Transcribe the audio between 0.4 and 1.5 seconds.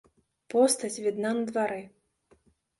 Постаць відна на